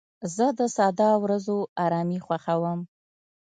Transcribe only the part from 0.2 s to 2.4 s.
زه د ساده ورځو ارامي